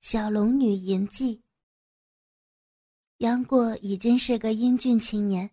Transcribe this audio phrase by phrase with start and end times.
[0.00, 1.42] 小龙女淫记。
[3.18, 5.50] 杨过已经是个英俊青年，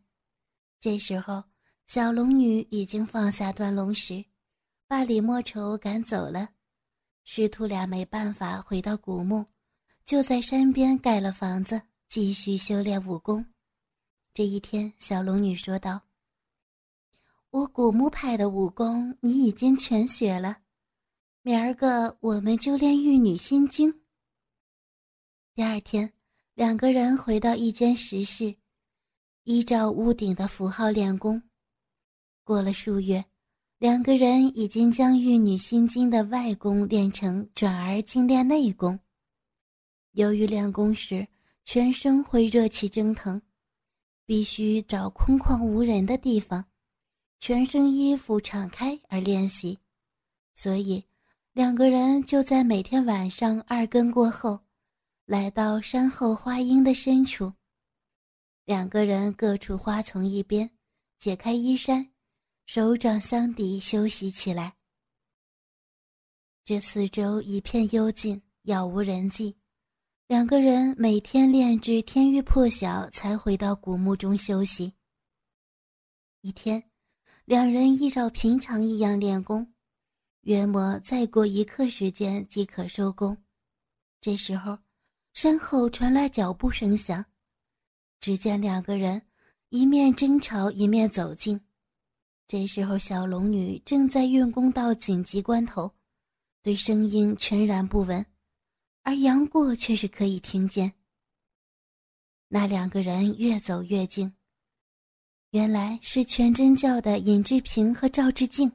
[0.80, 1.44] 这时候
[1.86, 4.24] 小龙女已经放下断龙石，
[4.88, 6.48] 把李莫愁赶走了。
[7.26, 9.46] 师徒俩没办法回到古墓，
[10.06, 13.46] 就在山边盖了房子，继续修炼武功。
[14.34, 16.02] 这一天，小龙女说道
[17.52, 20.60] ：“我古墓派的武功你已经全学了，
[21.42, 23.94] 明儿个我们就练玉女心经。”
[25.58, 26.14] 第二天，
[26.54, 28.56] 两个人回到一间石室，
[29.44, 31.42] 依照屋顶的符号练功。
[32.44, 33.26] 过了数月，
[33.80, 39.00] 两个人已经将《玉女心经》的外功练成，转而精练内功。
[40.12, 41.28] 由于练功时
[41.66, 43.42] 全身会热气蒸腾，
[44.28, 46.64] 必须找空旷无人的地方，
[47.40, 49.80] 全身衣服敞开而练习，
[50.54, 51.04] 所以
[51.52, 54.60] 两个人就在每天晚上二更过后。
[55.28, 57.52] 来到山后花荫的深处，
[58.64, 60.72] 两个人各处花丛一边，
[61.20, 62.14] 解开衣衫，
[62.66, 64.78] 手掌相抵休息起来。
[66.64, 69.58] 这四周一片幽静，杳无人迹。
[70.28, 74.94] 两个人每天练至天欲破晓，才回到古墓中休息。
[76.40, 76.82] 一天，
[77.44, 79.74] 两人依照平常一样练功，
[80.44, 83.38] 约莫再过一刻时间即可收工。
[84.22, 84.80] 这时候。
[85.40, 87.24] 身后传来脚步声响，
[88.20, 89.22] 只见两个人
[89.70, 91.62] 一面争吵一面走近。
[92.48, 95.94] 这时候，小龙女正在运功到紧急关头，
[96.64, 98.26] 对声音全然不闻，
[99.04, 100.92] 而杨过却是可以听见。
[102.48, 104.34] 那两个人越走越近，
[105.52, 108.72] 原来是全真教的尹志平和赵志敬。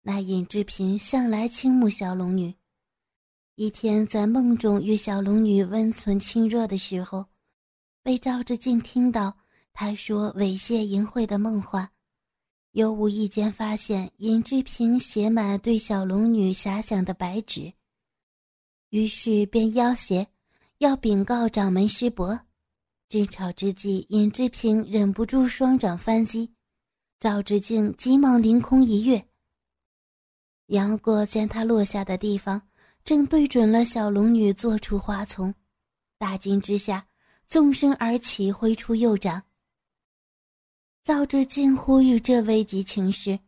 [0.00, 2.52] 那尹志平向来倾慕小龙女。
[3.56, 7.26] 一天在梦中与小龙女温存亲热的时候，
[8.02, 9.36] 被赵志敬听到
[9.74, 11.92] 他说猥亵淫秽的梦话，
[12.70, 17.74] 又无意间发现尹志平写满对小龙女遐想的白纸，
[18.88, 20.26] 于是便要挟，
[20.78, 22.40] 要禀告掌门师伯。
[23.10, 26.54] 争吵之际，尹志平忍不住双掌翻击，
[27.20, 29.22] 赵志敬急忙凌空一跃。
[30.68, 32.62] 杨过见他落下的地方。
[33.04, 35.52] 正对准了小龙女坐处花丛，
[36.18, 37.06] 大惊之下，
[37.46, 39.42] 纵身而起，挥出右掌。
[41.02, 43.40] 赵志敬呼吁这危急情势，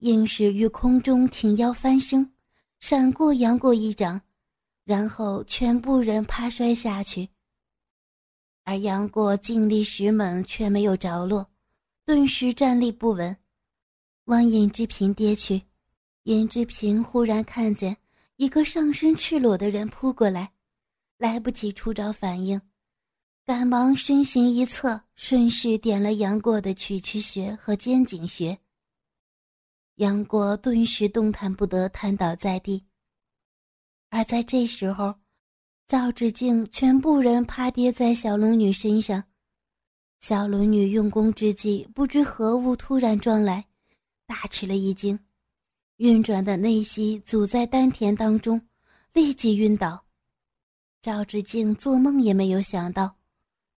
[0.00, 2.34] 硬是于空中挺腰翻身，
[2.80, 4.20] 闪过杨过一掌，
[4.84, 7.30] 然后全部人趴摔下去。
[8.64, 11.50] 而杨过尽力使猛，却没有着落，
[12.04, 13.34] 顿时站立不稳，
[14.26, 15.62] 往尹志平跌去。
[16.24, 17.96] 尹志平忽然看见。
[18.42, 20.52] 一个上身赤裸的人扑过来，
[21.16, 22.60] 来不及出招反应，
[23.46, 28.58] 赶忙身形一侧，顺势点了杨过的曲池穴和肩颈穴。
[29.98, 32.84] 杨过顿时动弹不得，瘫倒在地。
[34.10, 35.14] 而在这时候，
[35.86, 39.22] 赵志敬全部人趴跌在小龙女身上，
[40.18, 43.64] 小龙女用功之际，不知何物突然撞来，
[44.26, 45.16] 大吃了一惊。
[46.02, 48.60] 运转的内息阻在丹田当中，
[49.12, 50.04] 立即晕倒。
[51.00, 53.18] 赵志敬做梦也没有想到，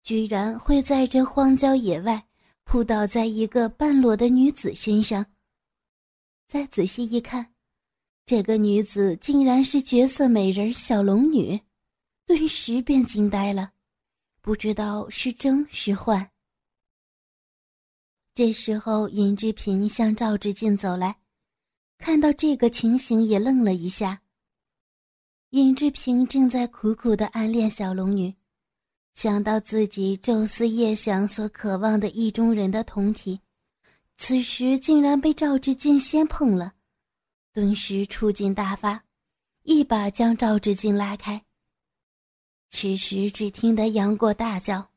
[0.03, 2.27] 居然会在这荒郊野外
[2.65, 5.27] 扑倒在一个半裸的女子身上。
[6.49, 7.53] 再仔细一看，
[8.25, 11.61] 这个女子竟然是绝色美人小龙女，
[12.25, 13.73] 顿时便惊呆了，
[14.41, 16.31] 不知道是真是幻。
[18.35, 21.15] 这时候，尹志平向赵志敬走来。
[22.05, 24.21] 看到这个情形，也愣了一下。
[25.53, 28.35] 尹志平正在苦苦的暗恋小龙女，
[29.15, 33.41] 想到自己昼思夜想所渴望的意中人的同体，
[34.19, 36.75] 此时竟然被赵志敬先碰了，
[37.55, 39.03] 顿时触劲大发，
[39.63, 41.43] 一把将赵志敬拉开。
[42.69, 44.91] 此时只听得杨过大叫：“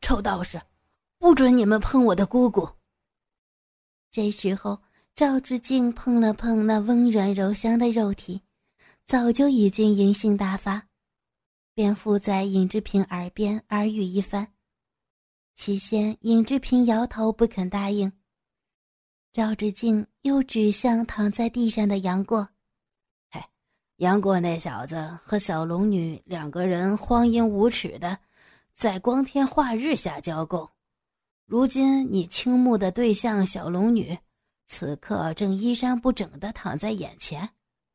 [0.00, 0.58] 臭道士，
[1.18, 2.66] 不准你们碰我的姑姑！”
[4.10, 4.80] 这时候。
[5.14, 8.40] 赵志敬碰了碰那温软柔香的肉体，
[9.04, 10.88] 早就已经淫性大发，
[11.74, 14.54] 便附在尹志平耳边耳语一番。
[15.54, 18.10] 起先，尹志平摇头不肯答应。
[19.34, 22.48] 赵志敬又指向躺在地上的杨过
[23.30, 23.42] ：“嘿，
[23.96, 28.18] 杨过那小子和小龙女两个人荒淫无耻的，
[28.74, 30.70] 在光天化日下交媾。
[31.44, 34.18] 如今你倾慕的对象小龙女。”
[34.72, 37.46] 此刻正衣衫不整的躺在眼前，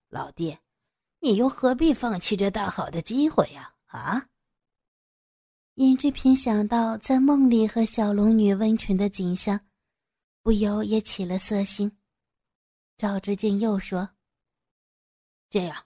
[0.10, 0.56] 老弟，
[1.20, 3.74] 你又何必放弃这大好的机会呀？
[3.88, 4.28] 啊！
[5.74, 9.60] 尹志平想到在梦里和小龙女温存的景象，
[10.44, 11.98] 不由也起了色心。
[12.96, 14.12] 赵志敬又说
[15.50, 15.84] ：“这样，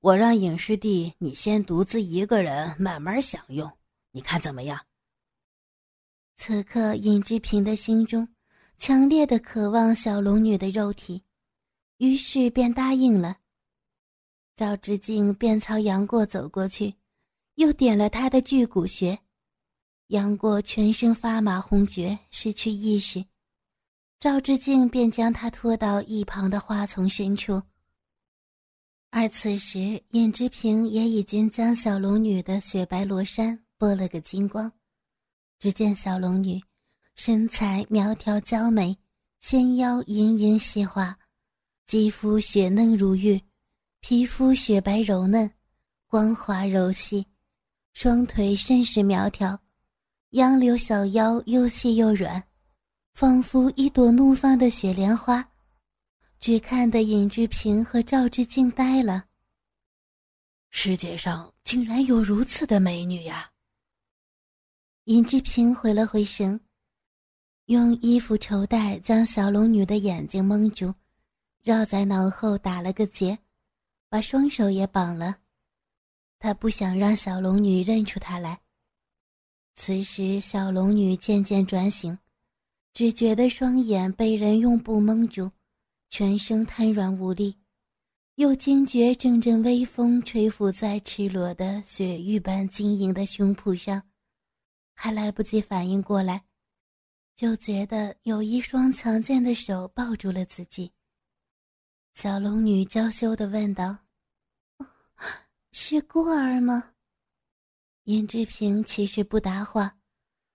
[0.00, 3.78] 我让尹师弟你先独自一个人慢慢享用，
[4.10, 4.84] 你看怎么样？”
[6.36, 8.28] 此刻，尹志平的心中
[8.78, 11.22] 强烈的渴望小龙女的肉体，
[11.98, 13.38] 于是便答应了。
[14.56, 16.94] 赵志敬便朝杨过走过去，
[17.54, 19.18] 又点了他的巨骨穴。
[20.08, 23.24] 杨过全身发麻，红厥，失去意识。
[24.20, 27.62] 赵志敬便将他拖到一旁的花丛深处。
[29.10, 34.70] 而此时，尹志平也已经将小龙女的雪白罗衫剥了个精光。
[35.58, 36.60] 只见小龙女
[37.16, 38.96] 身材苗条娇美，
[39.38, 41.16] 纤腰盈盈细滑，
[41.86, 43.40] 肌肤雪嫩如玉，
[44.00, 45.48] 皮肤雪白柔嫩，
[46.08, 47.24] 光滑柔细，
[47.92, 49.58] 双腿甚是苗条。
[50.30, 52.42] 杨柳小腰又细又软，
[53.14, 55.48] 仿佛一朵怒放的雪莲花，
[56.40, 59.26] 只看得尹志平和赵志敬呆了。
[60.70, 63.52] 世界上竟然有如此的美女呀！
[65.04, 66.60] 尹志平回了回神，
[67.66, 70.92] 用衣服绸带将小龙女的眼睛蒙住，
[71.62, 73.38] 绕在脑后打了个结，
[74.10, 75.36] 把双手也绑了。
[76.38, 78.60] 他不想让小龙女认出他来。
[79.74, 82.18] 此时，小龙女渐渐转醒，
[82.92, 85.50] 只觉得双眼被人用布蒙住，
[86.10, 87.56] 全身瘫软无力，
[88.34, 94.02] 又惊觉阵阵微风吹拂在赤裸的雪玉般晶莹的胸脯上，
[94.92, 96.44] 还来不及反应过来，
[97.36, 100.92] 就觉得有一双强健的手抱住了自己。
[102.14, 103.98] 小龙女娇羞地问道
[105.72, 106.92] ：“是孤儿吗？”
[108.04, 109.98] 尹志平其实不答话，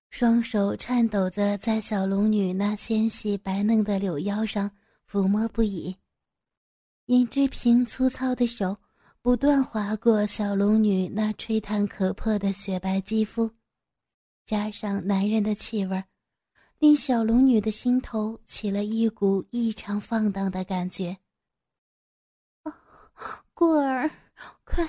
[0.10, 4.72] 双手颤抖着在小龙女那纤细白嫩的柳腰上
[5.10, 5.98] 抚摸不已。
[7.08, 8.78] 尹志平粗糙的手
[9.22, 13.52] 不断划过小龙女那吹弹可破的雪白肌肤，
[14.46, 16.06] 加上男人的气味儿，
[16.80, 21.18] 令小龙女的心头起了一股异常放荡的感觉。
[23.54, 24.10] 过儿，
[24.64, 24.88] 快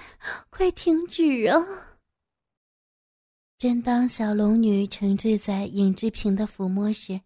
[0.51, 1.59] 快停止啊！
[3.59, 7.21] 正当小龙女沉醉在尹志平的抚摸时，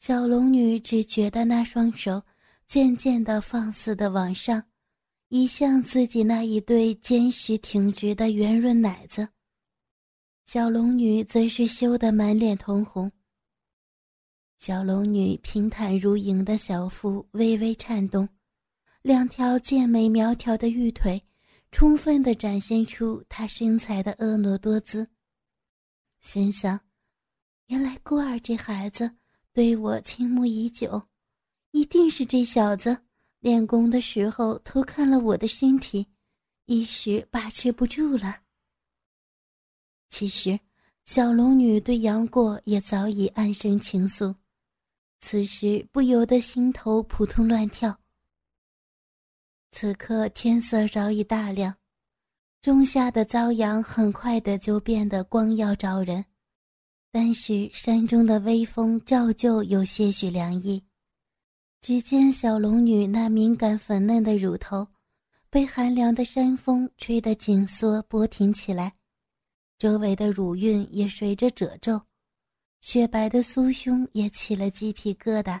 [0.00, 2.20] 小龙女只觉得那双手
[2.66, 4.64] 渐渐的放肆的往上，
[5.28, 9.28] 移向自己那一对坚实挺直的圆润奶子。
[10.44, 13.12] 小龙女则是羞得满脸通红。
[14.58, 18.28] 小龙女平坦如莹的小腹微微颤动，
[19.02, 21.22] 两条健美苗条的玉腿，
[21.70, 25.08] 充分的展现出她身材的婀娜多姿。
[26.20, 26.78] 心想，
[27.66, 29.08] 原来孤儿这孩子
[29.52, 31.00] 对我倾慕已久，
[31.70, 32.98] 一定是这小子
[33.38, 36.04] 练功的时候偷看了我的身体，
[36.66, 38.40] 一时把持不住了。
[40.08, 40.58] 其实，
[41.04, 44.34] 小龙女对杨过也早已暗生情愫，
[45.20, 47.98] 此时不由得心头扑通乱跳。
[49.70, 51.74] 此刻天色早已大亮。
[52.60, 56.24] 仲夏的朝阳很快的就变得光耀照人，
[57.12, 60.84] 但是山中的微风照旧有些许凉意。
[61.80, 64.88] 只见小龙女那敏感粉嫩的乳头，
[65.48, 68.96] 被寒凉的山风吹得紧缩波挺起来，
[69.78, 72.02] 周围的乳晕也随着褶皱，
[72.80, 75.60] 雪白的酥胸也起了鸡皮疙瘩。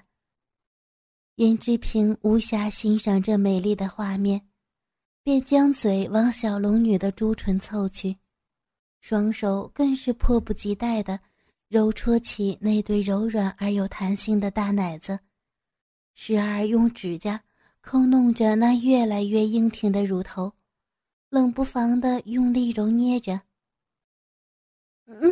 [1.36, 4.44] 尹志平无暇欣赏这美丽的画面。
[5.20, 8.16] 便将嘴往小龙女的朱唇凑去，
[9.02, 11.20] 双手更是迫不及待地
[11.68, 15.20] 揉搓起那对柔软而有弹性的大奶子，
[16.14, 17.44] 时而用指甲
[17.82, 20.50] 抠弄着那越来越硬挺的乳头，
[21.28, 23.42] 冷不防地用力揉捏着。
[25.04, 25.30] 嗯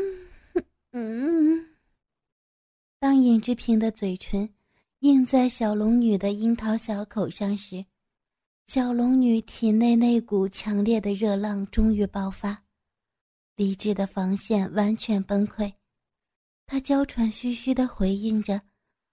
[0.93, 1.66] 嗯，
[2.99, 4.49] 当尹志平的嘴唇
[5.01, 7.85] 印在小龙女的樱桃小口上时。
[8.67, 12.65] 小龙女体内那股强烈的热浪终于爆发，
[13.55, 15.73] 理智的防线完全崩溃，
[16.67, 18.63] 她娇喘吁吁的回应着，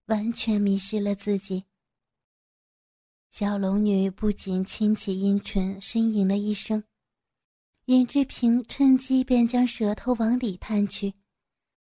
[0.07, 1.65] 完全迷失了自己。
[3.29, 6.83] 小龙女不仅轻启阴唇，呻吟了一声，
[7.85, 11.13] 尹志平趁机便将舌头往里探去，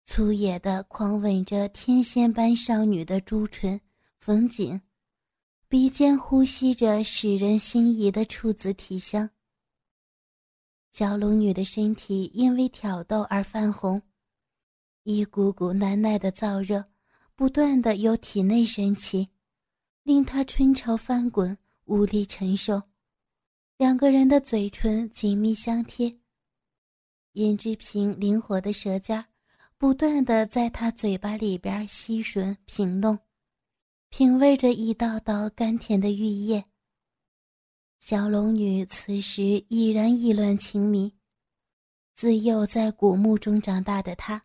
[0.06, 3.82] 粗野的狂吻着天仙般少女的朱唇、
[4.20, 4.80] 缝颈。
[5.68, 9.30] 鼻尖呼吸着使人心仪的处子体香。
[10.92, 14.02] 小龙女的身体因为挑逗而泛红，
[15.04, 16.86] 一股股难耐的燥热
[17.36, 19.28] 不断的由体内升起，
[20.04, 22.82] 令她春潮翻滚，无力承受。
[23.78, 26.20] 两个人的嘴唇紧密相贴，
[27.34, 29.26] 尹志平灵活的舌尖
[29.86, 33.20] 不断的在他嘴巴里边吸吮品弄，
[34.10, 36.66] 品味着一道道甘甜的玉液。
[38.00, 41.14] 小龙女此时已然意乱情迷，
[42.16, 44.44] 自幼在古墓中长大的她，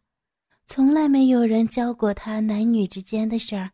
[0.67, 3.71] 从来没有人教过她男女之间的事儿，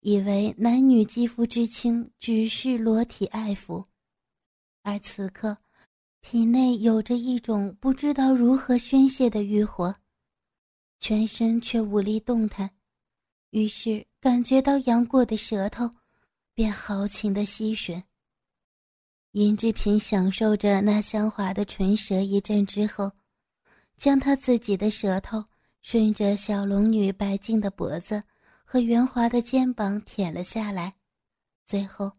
[0.00, 3.84] 以为男女肌肤之亲只是裸体爱抚。
[4.82, 5.56] 而此刻，
[6.20, 9.94] 体内有着一种不知道如何宣泄的欲火，
[11.06, 12.70] 全身却无力动弹，
[13.50, 15.86] 于是感觉到杨过的舌头，
[16.54, 18.02] 便豪情的吸吮。
[19.32, 23.12] 尹志平享受着那香滑的唇舌一阵之后，
[23.98, 25.44] 将他自己的舌头
[25.82, 28.22] 顺着小龙女白净的脖子
[28.64, 30.94] 和圆滑的肩膀舔了下来，
[31.66, 32.10] 最后。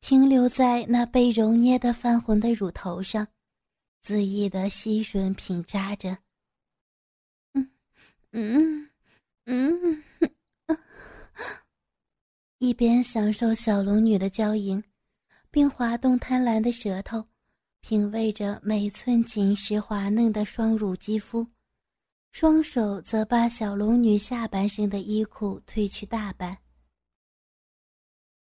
[0.00, 3.28] 停留在那被揉捏的泛红的乳头上，
[4.02, 6.16] 恣意的吸吮品扎着。
[8.32, 8.88] 嗯
[9.44, 10.02] 嗯
[10.66, 10.78] 嗯，
[12.58, 14.82] 一边享受小龙女的娇吟，
[15.50, 17.26] 并滑动贪婪的舌头，
[17.82, 21.46] 品味着每寸紧实滑嫩的双乳肌肤，
[22.30, 26.56] 双手则把小龙女下半身的衣裤褪去大半。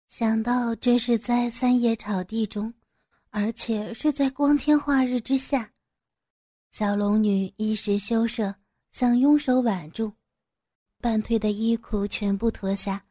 [0.07, 2.73] 想到这是在三叶草地中，
[3.29, 5.69] 而且是在光天化日之下，
[6.71, 8.55] 小龙女一时羞涩，
[8.97, 10.13] 想用手挽住，
[11.01, 13.03] 半褪的衣裤全部脱下。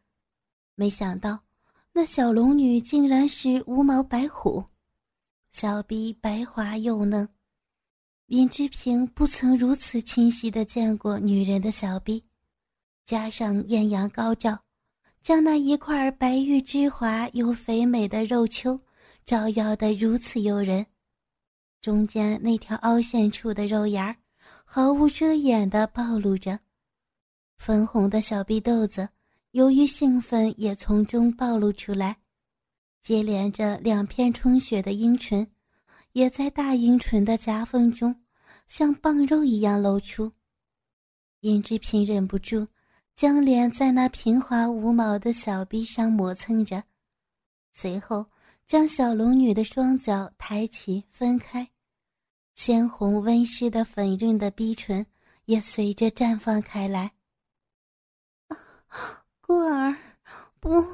[0.76, 1.38] 没想到，
[1.92, 4.64] 那小龙女竟然是无毛白虎，
[5.50, 7.28] 小臂白滑又嫩。
[8.28, 12.24] 尹志平不曾如此清晰的见过女人的小臂，
[13.04, 14.58] 加上艳阳高照。
[15.22, 18.80] 将那一块白玉之滑又肥美的肉丘
[19.26, 20.86] 照耀得如此诱人，
[21.82, 24.16] 中间那条凹陷处的肉芽儿
[24.76, 26.58] 毫无遮掩地暴露着，
[27.58, 29.08] 粉红的小臂豆子
[29.52, 32.16] 由于兴奋也从中暴露出来，
[33.00, 35.48] 接连着两片充血的阴唇，
[36.10, 38.20] 也在大阴唇的夹缝中
[38.66, 40.32] 像棒肉一样露出。
[41.42, 42.66] 尹志平忍不住。
[43.14, 46.82] 将脸在那平滑无毛的小臂上磨蹭着，
[47.72, 48.26] 随后
[48.66, 51.70] 将小龙女的双脚抬起分开，
[52.54, 55.06] 鲜红温湿的粉润的逼唇
[55.44, 57.12] 也随着绽放开来。
[59.40, 59.96] 过儿，
[60.60, 60.84] 不，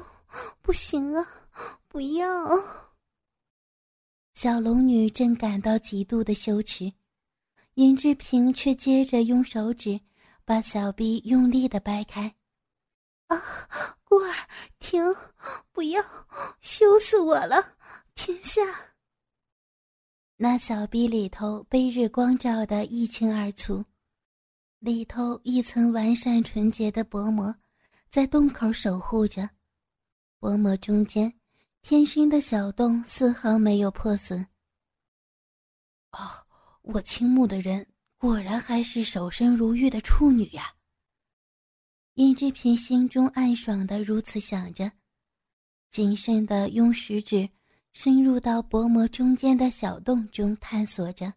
[0.61, 1.27] 不行啊，
[1.87, 2.27] 不要！
[4.33, 6.91] 小龙女正感到极度的羞耻，
[7.75, 9.99] 尹志平却接着用手指。
[10.43, 12.35] 把小臂用力的掰开，
[13.27, 13.37] 啊，
[14.03, 14.33] 孤儿，
[14.79, 15.01] 停，
[15.71, 16.03] 不要，
[16.59, 17.77] 羞死我了，
[18.15, 18.61] 停下！
[20.43, 23.85] 那小臂里头被日光照得一清二楚，
[24.79, 27.55] 里头一层完善纯洁的薄膜
[28.09, 29.47] 在洞口守护着，
[30.39, 31.31] 薄膜中间
[31.83, 34.41] 天生的小洞丝毫没有破损。
[36.13, 36.47] 哦，
[36.81, 37.85] 我倾慕的人。
[38.17, 40.73] 果然还是守身如玉的处女呀！
[42.15, 44.91] 尹志平心中暗爽的如此想着，
[45.91, 47.47] 谨慎的用食指
[47.93, 51.33] 深入到薄膜中间的小洞中探索着。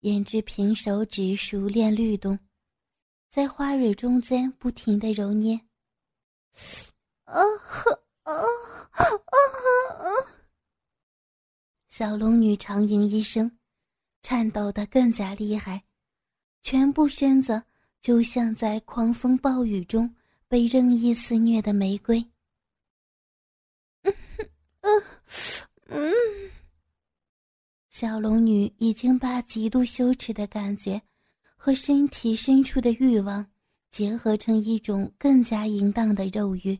[0.00, 2.38] 尹志平手指熟练律动，
[3.28, 5.60] 在花蕊中间不停的揉捏。
[7.24, 7.42] 啊
[8.22, 8.32] 啊
[8.92, 9.02] 啊
[9.98, 10.06] 啊！
[11.88, 13.50] 小龙女长吟一声。
[14.22, 15.84] 颤抖得更加厉害，
[16.60, 17.62] 全部身子
[18.00, 20.12] 就像在狂风暴雨中
[20.48, 22.18] 被任意肆虐的玫瑰。
[24.02, 24.12] 嗯
[24.80, 25.02] 嗯
[25.88, 26.12] 嗯，
[27.88, 31.00] 小龙女已经把极度羞耻的感觉
[31.56, 33.46] 和身体深处的欲望
[33.90, 36.78] 结合成一种更加淫荡的肉欲。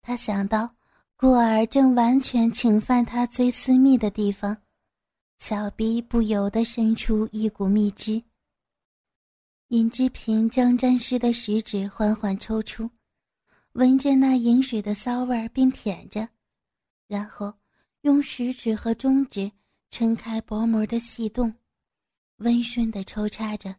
[0.00, 0.74] 她想到
[1.16, 4.56] 过儿正完全侵犯她最私密的地方。
[5.38, 8.22] 小臂不由得伸出一股蜜汁。
[9.68, 12.88] 尹志平将沾湿的食指缓缓抽出，
[13.72, 16.26] 闻着那饮水的骚味并舔着，
[17.06, 17.52] 然后
[18.02, 19.50] 用食指和中指
[19.90, 21.54] 撑开薄膜的细洞，
[22.36, 23.76] 温顺地抽插着。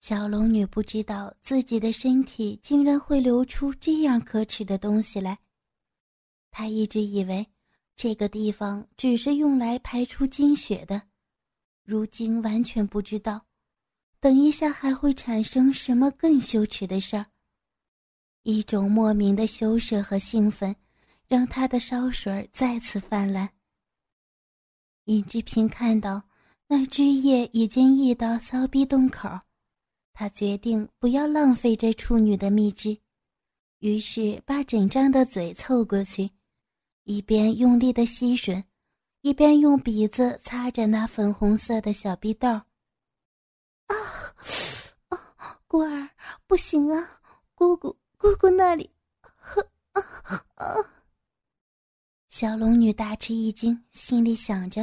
[0.00, 5.38] 小龙女不知道自己的身体竟然会流出这样可耻的东西来。
[6.50, 7.46] 她一直以为
[7.96, 11.00] 这个地方只是用来排出精血的，
[11.84, 13.46] 如今完全不知道，
[14.20, 17.26] 等一下还会产生什么更羞耻的事儿。
[18.42, 20.76] 一种莫名的羞涩和兴奋，
[21.34, 23.50] 让他的烧水再次泛滥。
[25.06, 26.22] 尹志平看到
[26.68, 29.28] 那汁液已经溢到骚逼洞口。
[30.12, 32.96] 他决定不要浪费这处女的蜜汁，
[33.80, 36.30] 于是把整张的嘴凑过去，
[37.02, 38.62] 一边用力的吸吮，
[39.22, 42.48] 一边用鼻子擦着那粉红色的小逼豆。
[42.48, 42.62] 啊
[45.08, 45.34] 啊，
[45.66, 46.08] 孤儿，
[46.46, 47.20] 不行啊！
[47.56, 48.88] 姑姑，姑姑那里，
[49.94, 50.93] 啊啊！
[52.34, 54.82] 小龙女大吃一惊，心里想着：“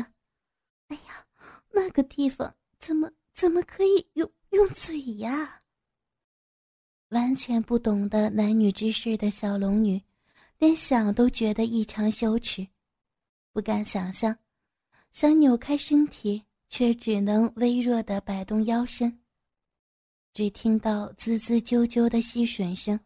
[0.87, 1.25] 哎呀，
[1.69, 5.59] 那个地方怎么怎么可以用？”用嘴呀！
[7.09, 10.01] 完全不懂得男女之事的小龙女，
[10.59, 12.65] 连想都觉得异常羞耻，
[13.51, 14.33] 不敢想象，
[15.11, 19.19] 想扭开身体，却只能微弱的摆动腰身。
[20.33, 22.97] 只听到滋滋啾啾的吸吮声，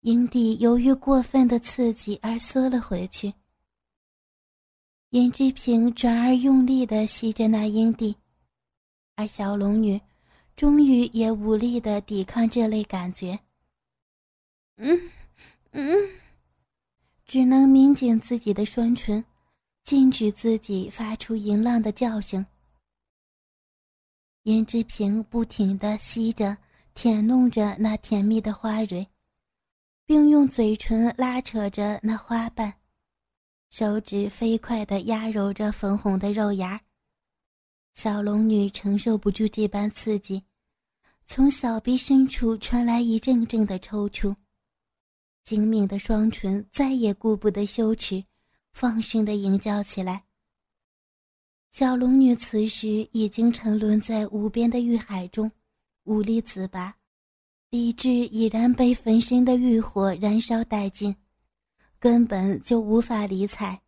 [0.00, 3.32] 阴蒂由于过分的刺激而缩了回去。
[5.10, 8.16] 严志平转而用力的吸着那阴蒂，
[9.16, 10.00] 而小龙女。
[10.56, 13.38] 终于也无力的抵抗这类感觉，
[14.76, 15.10] 嗯
[15.70, 15.96] 嗯，
[17.24, 19.24] 只能抿紧自己的双唇，
[19.84, 22.44] 禁止自己发出淫浪的叫声。
[24.42, 26.54] 严志平不停的吸着、
[26.92, 29.08] 舔弄着那甜蜜的花蕊，
[30.04, 32.74] 并用嘴唇拉扯着那花瓣，
[33.70, 36.80] 手指飞快的压揉着粉红的肉芽。
[37.94, 40.42] 小龙女承受不住这般刺激。
[41.24, 44.34] 从小臂深处传来一阵阵的抽搐，
[45.44, 48.24] 精明的双唇再也顾不得羞耻，
[48.72, 50.24] 放声的吟叫起来。
[51.70, 55.48] 小龙女此时已经沉沦在无边的欲海中，
[56.02, 56.92] 无力自拔，
[57.70, 61.14] 理智已然被焚身的欲火燃烧殆尽，
[62.00, 63.78] 根本就无法理睬，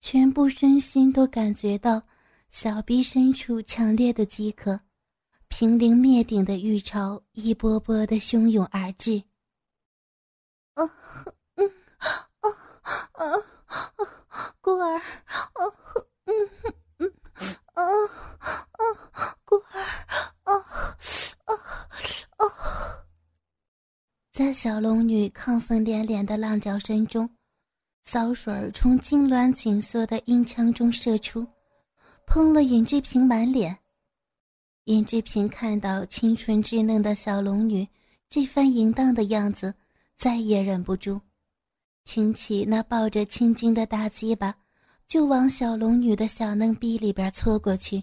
[0.00, 2.02] 全部身心都感觉到
[2.50, 4.80] 小臂深处强烈的饥渴。
[5.46, 9.22] 平陵灭顶的欲潮一波波的汹涌而至。
[10.74, 10.82] 啊，
[11.54, 12.08] 嗯，啊，
[13.12, 13.24] 啊，
[13.96, 15.60] 啊，孤儿，啊，
[16.24, 16.50] 嗯，
[16.98, 17.14] 嗯，
[17.74, 17.84] 啊，
[18.40, 19.78] 啊，孤儿，
[20.42, 20.54] 啊，
[21.44, 21.54] 啊，
[22.38, 23.01] 啊！
[24.32, 27.28] 在小龙女亢奋连连的浪叫声中，
[28.02, 31.46] 骚水儿从痉挛紧缩的阴腔中射出，
[32.26, 33.76] 喷了尹志平满脸。
[34.84, 37.86] 尹志平看到清纯稚嫩的小龙女
[38.30, 39.74] 这番淫荡的样子，
[40.16, 41.20] 再也忍不住，
[42.04, 44.56] 挺起那抱着青筋的大鸡巴，
[45.06, 48.02] 就往小龙女的小嫩逼里边搓过去。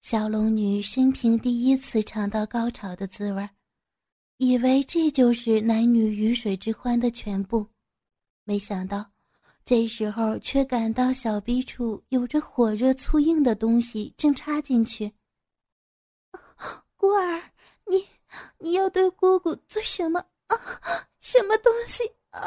[0.00, 3.50] 小龙女生平第一次尝到高潮的滋味儿，
[4.38, 7.66] 以为这就是男女鱼水之欢的全部，
[8.44, 9.10] 没想到。
[9.64, 15.10] 这时候却感到小臂处有着火热粗硬的东西正插进去。
[16.96, 17.40] 孤儿，
[17.86, 18.04] 你
[18.58, 20.56] 你要对姑姑做什么啊？
[21.20, 22.42] 什么东西啊？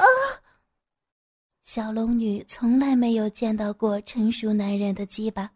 [1.63, 5.52] 小龙女从来没有见到过成熟男人的鸡巴，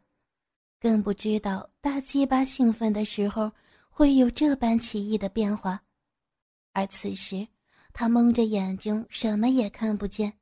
[0.79, 3.51] 更不知道大鸡巴兴奋的时候
[3.87, 5.79] 会有这般奇异的变化。
[6.73, 7.47] 而此时，
[7.93, 10.33] 他蒙着眼睛，什么也看不见。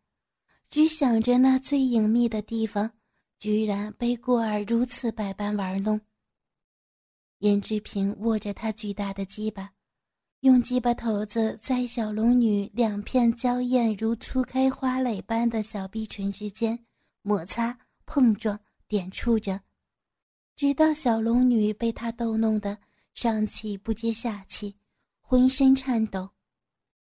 [0.70, 2.92] 只想着那最隐秘的地方，
[3.40, 6.00] 居然被孤儿如此百般玩弄。
[7.40, 9.72] 严志平握着他巨大的鸡巴，
[10.42, 16.78] 用鸡巴头子在小龙女两片娇艳如初开花蕾般的小臂唇之间
[17.22, 19.60] 摩擦、碰撞、点触着，
[20.56, 22.78] 直到小龙女被他逗弄得
[23.16, 24.76] 上气不接下气，
[25.30, 26.28] 浑身颤抖，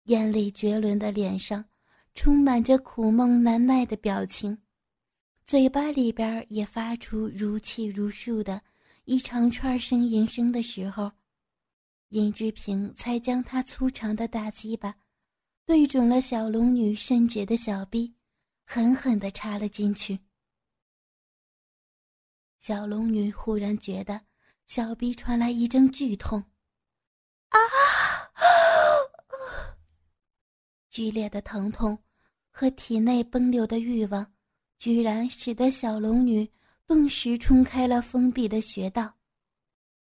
[0.04, 1.62] 艳丽绝伦的脸上。
[2.14, 4.62] 充满着苦闷难耐的表情，
[5.46, 8.62] 嘴巴里边也发出如泣如诉的
[9.04, 11.12] 一长串呻吟声的时候，
[12.08, 14.94] 尹志平才将他粗长的大鸡巴
[15.66, 18.14] 对准了小龙女圣洁的小臂，
[18.64, 20.18] 狠狠地插了进去。
[22.58, 24.18] 小龙女忽然觉得
[24.66, 26.42] 小臂传来一阵剧痛，
[27.50, 27.58] 啊！
[30.94, 31.98] 剧烈的疼痛
[32.52, 34.32] 和体内奔流的欲望，
[34.78, 36.48] 居然使得小龙女
[36.86, 39.12] 顿时冲开了封闭的穴道。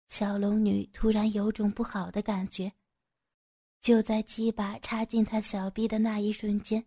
[0.08, 2.72] 小龙女突然有种不好的感觉。
[3.82, 6.86] 就在鸡巴插进她小臂的那一瞬间，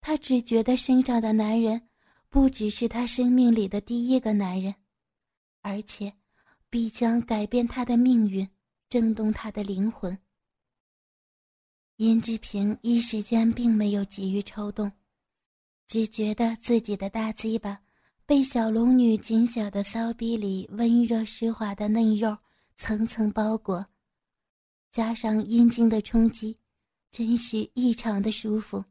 [0.00, 1.88] 她只觉得身上的男人
[2.28, 4.72] 不只是她生命里的第一个男人，
[5.60, 6.12] 而且
[6.70, 8.48] 必将改变她的命运，
[8.88, 10.16] 震动她的灵魂。
[12.02, 14.90] 殷志平一时间并没有急于抽动，
[15.86, 17.80] 只觉得自己的大鸡巴
[18.26, 22.36] 被小龙女紧小的骚逼里温热湿滑的嫩肉
[22.76, 23.86] 层层包裹。
[24.90, 26.58] 加上阴茎的冲击，
[27.12, 28.84] 真是异常的舒服，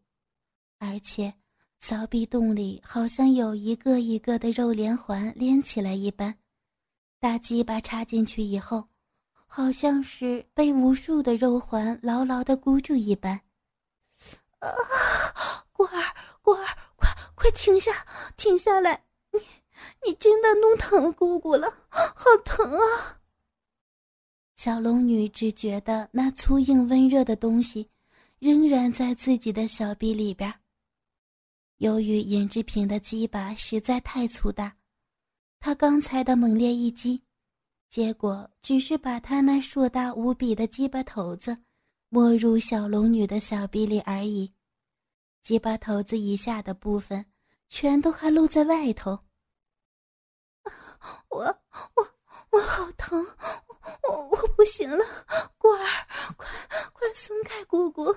[0.79, 1.33] 而且
[1.79, 6.33] 骚逼洞里好像有一个一个的肉连环连起来一般，
[7.19, 8.87] 大鸡巴插进去以后，
[9.53, 13.33] 好像是被无数的肉环牢牢的箍住一般。
[14.59, 14.69] 啊，
[15.73, 17.91] 果儿，果儿，快快停下，
[18.37, 19.03] 停下来！
[19.33, 19.39] 你
[20.05, 23.19] 你真的弄疼姑姑了，好疼啊！
[24.55, 27.85] 小龙女只觉得那粗硬温热的东西，
[28.39, 30.53] 仍然在自己的小臂里边。
[31.79, 34.73] 由于尹志平的鸡巴实在太粗大，
[35.59, 37.21] 他刚才的猛烈一击，
[37.91, 41.65] 结果只是把他那硕大无比的鸡巴头子
[42.07, 44.53] 没入小龙女的小臂里而已，
[45.41, 47.25] 鸡巴头子以下的部分
[47.67, 49.19] 全都还露在外头。
[51.27, 51.43] 我
[51.95, 52.07] 我
[52.51, 53.21] 我好疼！
[54.07, 55.03] 我我不行了，
[55.57, 55.85] 果儿，
[56.37, 56.47] 快
[56.93, 58.15] 快松开姑姑！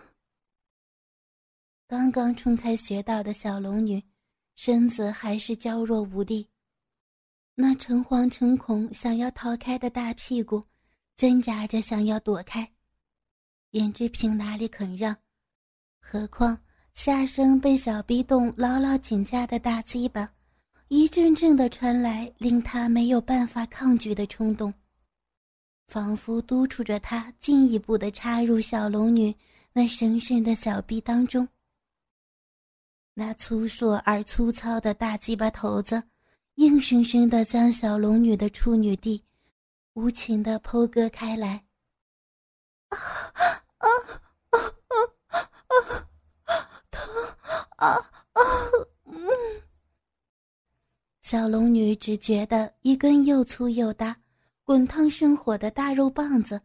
[1.89, 4.01] 刚刚冲开穴道的小龙女，
[4.55, 6.49] 身子还是娇弱无力，
[7.57, 10.65] 那诚惶诚恐想要逃开的大屁股，
[11.17, 12.69] 挣扎着想要躲开。
[13.71, 15.17] 严志平哪里肯让？
[16.01, 16.59] 何况
[16.95, 20.29] 下身被小逼洞牢牢紧夹的大鸡巴，
[20.89, 24.73] 一阵阵的传来令他没有办法抗拒的冲动。
[25.87, 29.35] 仿佛督促着他进一步的插入小龙女
[29.73, 31.47] 那神圣的小臂当中。
[33.13, 36.03] 那粗硕而粗糙的大鸡巴头子，
[36.57, 39.23] 硬生生的将小龙女的处女地
[39.95, 41.65] 无情的剖割开来。
[42.89, 42.97] 啊
[43.39, 43.91] 啊啊
[44.51, 44.59] 啊
[45.67, 46.09] 啊！
[46.91, 47.03] 疼
[47.77, 47.89] 啊
[48.33, 48.43] 啊！
[49.07, 49.15] 嗯。
[51.23, 54.17] 小龙女只觉得一根又粗又大。
[54.63, 56.63] 滚烫生火的大肉棒子，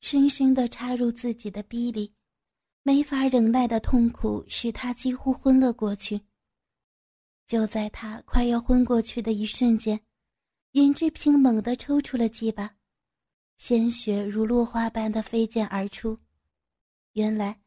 [0.00, 2.14] 深深地插入自己的逼里，
[2.82, 6.18] 没法忍耐的痛苦使她几乎昏了过去。
[7.46, 10.00] 就在他快要昏过去的一瞬间，
[10.72, 12.74] 尹志平猛地抽出了鸡巴，
[13.56, 16.18] 鲜血如落花般的飞溅而出。
[17.12, 17.60] 原来，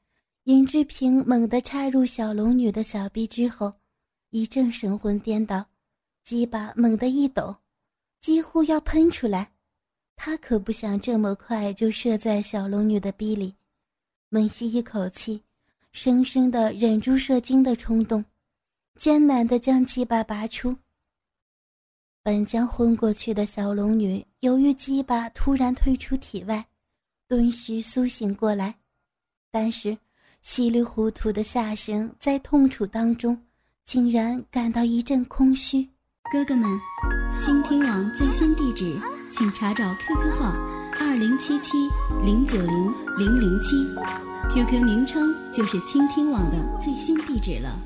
[0.45, 3.73] 尹志平猛地插入小龙女的小臂之后，
[4.31, 5.63] 一阵神魂颠倒，
[6.23, 7.55] 鸡巴猛地一抖，
[8.21, 9.51] 几乎要喷出来。
[10.15, 13.53] 他可不想这么快就射在小龙女的逼里，
[14.29, 15.43] 猛吸一口气，
[15.91, 18.23] 生生的忍住射精的冲动，
[18.95, 20.75] 艰难的将鸡巴拔出。
[22.23, 26.65] 本将昏过去的小龙女，由于鸡巴突然退出体外，
[27.27, 28.75] 顿时苏醒过来，
[29.51, 29.97] 但是
[30.41, 33.39] 稀里糊涂的下身在痛楚当中，
[33.83, 35.87] 竟然感到一阵空虚。
[36.31, 36.67] 哥哥们，
[37.39, 38.99] 倾听网最新地址。
[39.31, 40.53] 请查找 QQ 号
[40.97, 41.71] 二零七七
[42.23, 43.75] 零九零零零七
[44.53, 47.77] ，QQ 名称就是倾听网的最新地址了。